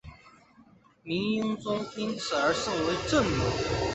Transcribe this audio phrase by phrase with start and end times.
[1.03, 3.43] 明英宗因此而甚为震怒。